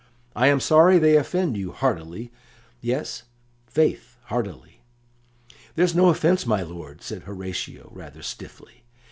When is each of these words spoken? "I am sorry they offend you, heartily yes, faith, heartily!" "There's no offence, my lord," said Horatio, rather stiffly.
"I 0.35 0.47
am 0.47 0.59
sorry 0.59 0.97
they 0.97 1.15
offend 1.15 1.55
you, 1.57 1.73
heartily 1.73 2.31
yes, 2.81 3.21
faith, 3.67 4.17
heartily!" 4.23 4.81
"There's 5.75 5.93
no 5.93 6.09
offence, 6.09 6.43
my 6.47 6.63
lord," 6.63 7.03
said 7.03 7.21
Horatio, 7.25 7.87
rather 7.93 8.23
stiffly. 8.23 8.83